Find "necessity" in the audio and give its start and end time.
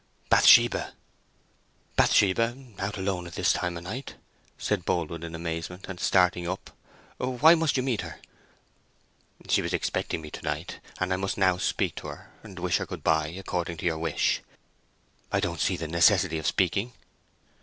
15.87-16.39